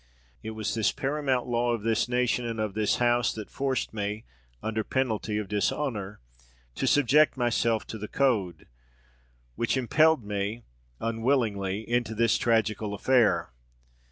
It 0.41 0.55
was 0.57 0.73
this 0.73 0.91
paramount 0.91 1.45
law 1.45 1.73
of 1.73 1.83
this 1.83 2.09
nation 2.09 2.43
and 2.43 2.59
of 2.59 2.73
this 2.73 2.95
House 2.95 3.31
that 3.33 3.51
forced 3.51 3.93
me, 3.93 4.23
under 4.63 4.81
the 4.81 4.89
penalty 4.89 5.37
of 5.37 5.47
dishonour, 5.47 6.19
to 6.73 6.87
subject 6.87 7.37
myself 7.37 7.85
to 7.85 7.99
the 7.99 8.07
code, 8.07 8.65
which 9.53 9.77
impelled 9.77 10.25
me 10.25 10.63
unwillingly 10.99 11.87
into 11.87 12.15
this 12.15 12.39
tragical 12.39 12.95
affair. 12.95 13.51